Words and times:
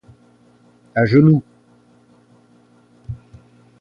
À 0.95 1.05
genoux. 1.05 1.43